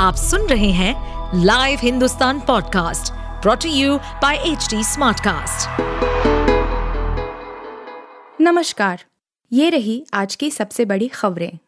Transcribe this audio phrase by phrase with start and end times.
[0.00, 0.92] आप सुन रहे हैं
[1.44, 5.80] live Hindustan podcast brought to you by H smartcast.
[8.40, 9.04] नमस्कार,
[9.52, 11.58] ये रही आज की सबसे बड़ी खबरें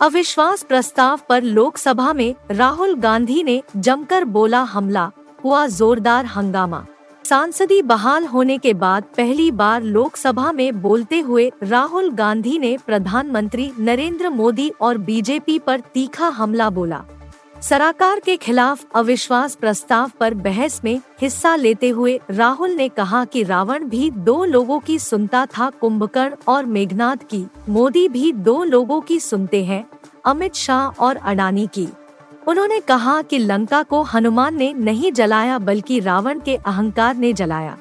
[0.00, 5.10] अविश्वास प्रस्ताव पर लोकसभा में राहुल गांधी ने जमकर बोला हमला,
[5.44, 6.86] हुआ जोरदार हंगामा
[7.24, 13.70] सांसदी बहाल होने के बाद पहली बार लोकसभा में बोलते हुए राहुल गांधी ने प्रधानमंत्री
[13.78, 17.02] नरेंद्र मोदी और बीजेपी पर तीखा हमला बोला।
[17.60, 23.42] सराकार के खिलाफ अविश्वास प्रस्ताव पर बहस में हिस्सा लेते हुए राहुल ने कहा कि
[23.42, 29.00] रावण भी दो लोगों की सुनता था कुंभकर्ण और मेघनाथ की, मोदी भी दो लोगों
[29.00, 29.84] की सुनते हैं,
[30.24, 31.88] अमित शाह और अडानी की।
[32.48, 37.76] उन्होंने कहा कि लंका को हनुमान ने नहीं जलाया, बल्कि रावण के अहंकार ने जलाया।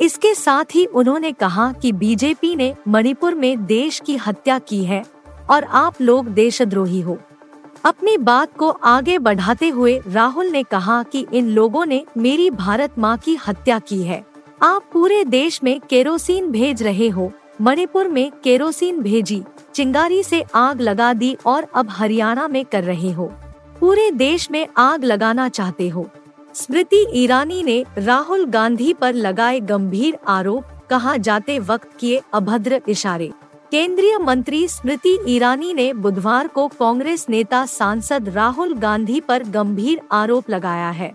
[0.00, 5.04] इसके साथ ही उन्होंने कहा कि बीजेपी ने मणिपुर में देश की हत्या की है
[5.50, 7.18] और आप लोग देशद्रोही हो।
[7.84, 12.98] अपनी बात को आगे बढ़ाते हुए राहुल ने कहा कि इन लोगों ने मेरी भारत
[12.98, 14.24] माँ की हत्या की है।
[14.62, 19.42] आप पूरे देश में केरोसिन भेज रहे हो। मणिपुर में केरोसिन भेजी,
[19.74, 23.32] चिंगारी से आग लगा दी और अब हरियाणा में कर रहे हो।
[23.82, 26.10] पूरे देश में आग लगाना चाहते हो।
[26.54, 33.30] स्मृति ईरानी ने राहुल गांधी पर लगाए गंभीर आरोप, कहा जाते वक्त किए अभद्र इशारे।
[33.70, 40.50] केंद्रीय मंत्री स्मृति ईरानी ने बुधवार को कांग्रेस नेता सांसद राहुल गांधी पर गंभीर आरोप
[40.50, 41.12] लगाया है।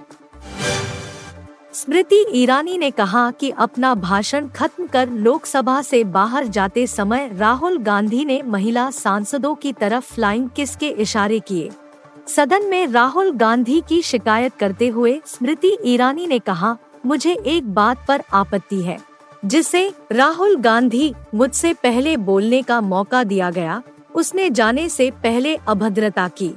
[1.74, 7.78] स्मृति ईरानी ने कहा कि अपना भाषण खत्म कर लोकसभा से बाहर जाते समय राहुल
[7.78, 11.72] गांधी ने महिला सांसदों की तरफ़ फ्लाइंग किस के इशारे किए?
[12.28, 18.06] सदन में राहुल गांधी की शिकायत करते हुए स्मृति ईरानी ने कहा, मुझे एक बात
[18.08, 18.98] पर आपत्ति है,
[19.46, 23.82] जिसे राहुल गांधी मुझसे पहले बोलने का मौका दिया गया।
[24.16, 26.52] उसने जाने से पहले अभद्रता की।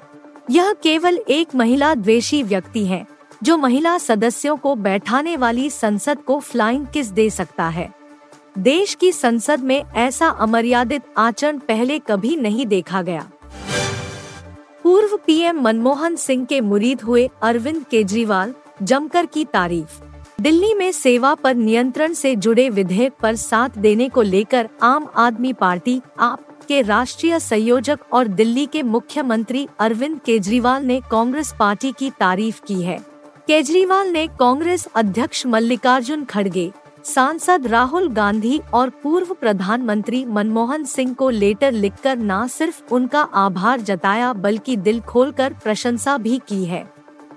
[0.51, 3.07] यह केवल एक महिला द्वेषी व्यक्ति है,
[3.43, 7.93] जो महिला सदस्यों को बैठाने वाली संसद को फ्लाइंग किस दे सकता है।
[8.59, 13.31] देश की संसद में ऐसा अमर्यादित आचरण पहले कभी नहीं देखा गया।
[14.91, 20.01] पूर्व पीएम मनमोहन सिंह के मुरीद हुए अरविंद केजरीवाल, जमकर की तारीफ़।
[20.41, 25.53] दिल्ली में सेवा पर नियंत्रण से जुड़े विधेयक पर साथ देने को लेकर आम आदमी
[25.53, 32.11] पार्टी, आप के राष्ट्रीय संयोजक और दिल्ली के मुख्यमंत्री अरविंद केजरीवाल ने कांग्रेस पार्टी की
[32.11, 32.99] तारीफ़ की है।
[33.47, 36.73] केजरीवाल ने कांग्रेस अध्यक्ष मल्लिकार्जुन खड़गे
[37.05, 43.81] सांसद राहुल गांधी और पूर्व प्रधानमंत्री मनमोहन सिंह को लेटर लिखकर न सिर्फ़ उनका आभार
[43.81, 46.85] जताया, बल्कि दिल खोलकर प्रशंसा भी की है।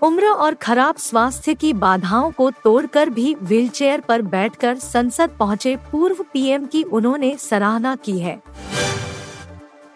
[0.02, 6.25] उम्र और खराब स्वास्थ्य की बाधाओं को तोड़कर भी व्हीलचेयर पर बैठकर संसद पहुँचे पूर्व
[6.34, 8.41] पीएम की उन्होंने सराहना की है।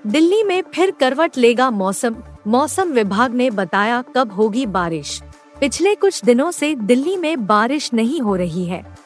[0.08, 2.16] दिल्ली में फिर करवट लेगा मौसम
[2.48, 5.22] मौसम विभाग ने बताया कब होगी बारिश।
[5.60, 8.97] पिछले कुछ दिनों से दिल्ली में बारिश नहीं हो रही है।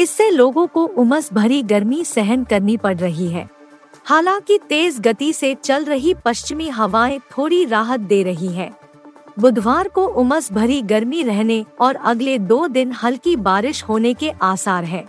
[0.00, 3.48] इससे लोगों को उमस भरी गर्मी सहन करनी पड़ रही है।
[4.04, 8.70] हालाँकि तेज गति से चल रही पश्चिमी हवाएँ थोड़ी राहत दे रही है।
[9.38, 14.84] बुधवार को उमस भरी गर्मी रहने और अगले दो दिन हल्की बारिश होने के आसार
[14.84, 15.04] है।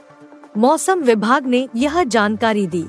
[0.57, 2.85] मौसम विभाग ने यह जानकारी दी।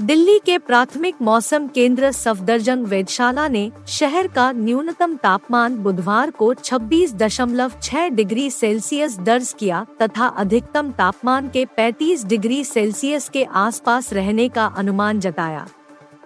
[0.00, 8.08] दिल्ली के प्राथमिक मौसम केंद्र सफदरजंग वेधशाला ने शहर का न्यूनतम तापमान बुधवार को 26.6
[8.10, 14.66] डिग्री सेल्सियस दर्ज किया तथा अधिकतम तापमान के 35 डिग्री सेल्सियस के आसपास रहने का
[14.66, 15.66] अनुमान जताया।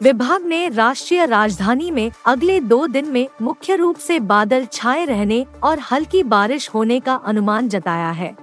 [0.03, 5.47] विभाग ने राष्ट्रीय राजधानी में अगले दो दिन में मुख्य रूप से बादल छाए रहने
[5.62, 8.35] और हल्की बारिश होने का अनुमान जताया है।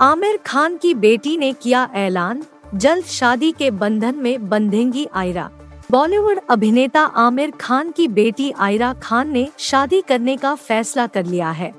[0.00, 2.42] आमिर खान की बेटी ने किया ऐलान
[2.74, 5.50] जल्द शादी के बंधन में बंधेंगी आयरा।
[5.90, 11.50] बॉलीवुड अभिनेता आमिर खान की बेटी आयरा खान ने शादी करने का फैसला कर लिया
[11.50, 11.72] है।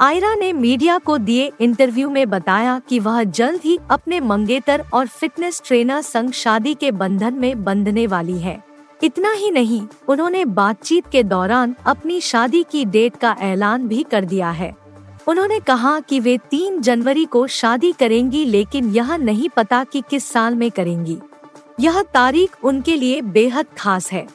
[0.00, 5.06] आयरा ने मीडिया को दिए इंटरव्यू में बताया कि वह जल्द ही अपने मंगेतर और
[5.06, 8.62] फिटनेस ट्रेनर संग शादी के बंधन में बंधने वाली है।
[9.02, 14.24] इतना ही नहीं, उन्होंने बातचीत के दौरान अपनी शादी की डेट का ऐलान भी कर
[14.24, 14.83] दिया है।
[15.28, 20.24] उन्होंने कहा कि वे तीन जनवरी को शादी करेंगी, लेकिन यह नहीं पता कि किस
[20.24, 21.18] साल में करेंगी।
[21.80, 24.28] यह तारीख उनके लिए बेहद खास है।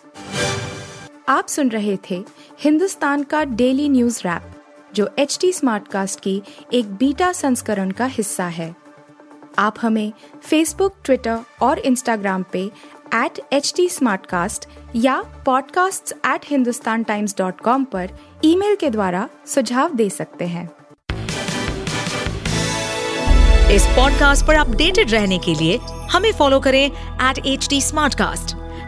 [1.30, 2.26] आप सुन रहे थे
[2.60, 4.44] हिंदुस्तान का डेली न्यूज़ रैप,
[4.94, 6.44] जो एच टी स्मार्ट कास्ट की
[6.74, 8.76] एक बीटा संस्करण का हिस्सा है।
[9.60, 10.14] आप हमें
[10.44, 12.72] फेसबुक ट्विटर और इंस्टाग्राम पे
[13.16, 13.90] एट एच टी
[14.96, 18.10] या podcasts@hindustantimes.com पर
[18.44, 20.70] ईमेल के द्वारा सुझाव दे सकते हैं।
[23.72, 25.78] इस पॉडकास्ट पर अपडेटेड रहने के लिए
[26.12, 27.80] हमें फॉलो करें एट एच टी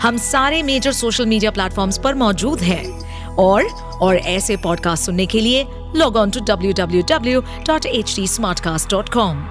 [0.01, 3.63] हम सारे मेजर सोशल मीडिया प्लेटफॉर्म्स पर मौजूद हैं। और
[4.01, 8.27] और ऐसे पॉडकास्ट सुनने के लिए log on to W W W dot H D
[8.27, 9.45] smart cast dot com